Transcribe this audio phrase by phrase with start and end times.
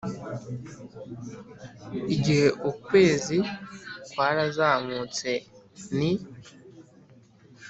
[2.15, 3.37] igihe ukwezi
[4.09, 5.29] kwarazamutse
[5.97, 6.11] ni